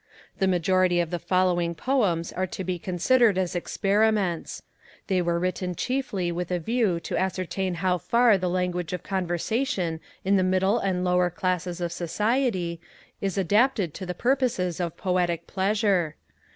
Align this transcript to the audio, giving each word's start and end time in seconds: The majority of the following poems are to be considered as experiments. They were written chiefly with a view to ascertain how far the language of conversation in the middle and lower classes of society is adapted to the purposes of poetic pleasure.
The 0.39 0.47
majority 0.47 0.99
of 0.99 1.11
the 1.11 1.19
following 1.19 1.75
poems 1.75 2.33
are 2.33 2.47
to 2.47 2.63
be 2.63 2.79
considered 2.79 3.37
as 3.37 3.55
experiments. 3.55 4.63
They 5.05 5.21
were 5.21 5.37
written 5.37 5.75
chiefly 5.75 6.31
with 6.31 6.49
a 6.49 6.57
view 6.57 6.99
to 7.01 7.15
ascertain 7.19 7.75
how 7.75 7.99
far 7.99 8.35
the 8.39 8.49
language 8.49 8.93
of 8.93 9.03
conversation 9.03 9.99
in 10.25 10.37
the 10.37 10.43
middle 10.43 10.79
and 10.79 11.03
lower 11.05 11.29
classes 11.29 11.79
of 11.81 11.91
society 11.91 12.81
is 13.21 13.37
adapted 13.37 13.93
to 13.93 14.07
the 14.07 14.15
purposes 14.15 14.79
of 14.79 14.97
poetic 14.97 15.45
pleasure. 15.45 16.15